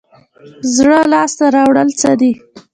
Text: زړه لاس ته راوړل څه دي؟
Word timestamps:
زړه 0.75 0.99
لاس 1.11 1.31
ته 1.39 1.45
راوړل 1.55 1.89
څه 1.99 2.11
دي؟ 2.19 2.31